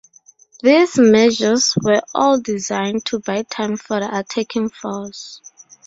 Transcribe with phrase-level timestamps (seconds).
[0.63, 5.41] These measures were all designed to buy time for the attacking force.